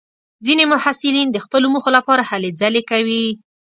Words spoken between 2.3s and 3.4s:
هلې ځلې کوي.